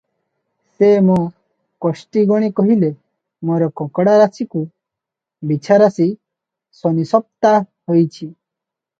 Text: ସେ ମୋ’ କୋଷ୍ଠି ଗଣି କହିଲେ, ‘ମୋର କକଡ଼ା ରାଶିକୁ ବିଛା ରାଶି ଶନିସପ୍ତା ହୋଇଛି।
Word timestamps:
ସେ 0.77 0.87
ମୋ’ 1.07 1.15
କୋଷ୍ଠି 1.85 2.21
ଗଣି 2.31 2.47
କହିଲେ, 2.59 2.87
‘ମୋର 3.49 3.67
କକଡ଼ା 3.81 4.15
ରାଶିକୁ 4.21 4.61
ବିଛା 5.51 5.77
ରାଶି 5.83 6.07
ଶନିସପ୍ତା 6.79 7.53
ହୋଇଛି। 7.59 8.27